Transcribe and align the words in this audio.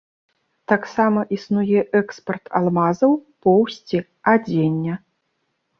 Таксама 0.71 1.19
існуе 1.37 1.79
экспарт 2.01 2.45
алмазаў, 2.61 3.11
поўсці, 3.45 3.97
адзення. 4.35 4.93